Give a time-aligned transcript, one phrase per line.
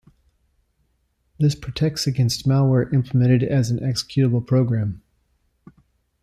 [1.37, 5.03] This protects against malware implemented as an executable program.